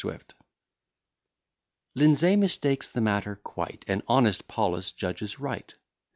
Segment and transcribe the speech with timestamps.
[0.03, 0.33] SWIFT
[1.93, 5.75] Lindsay mistakes the matter quite, And honest Paulus judges right.